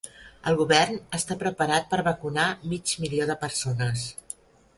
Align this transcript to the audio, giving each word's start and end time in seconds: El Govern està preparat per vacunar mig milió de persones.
El 0.51 0.55
Govern 0.61 0.95
està 1.17 1.37
preparat 1.43 1.85
per 1.91 1.99
vacunar 2.09 2.47
mig 2.73 2.95
milió 3.05 3.29
de 3.33 3.37
persones. 3.45 4.09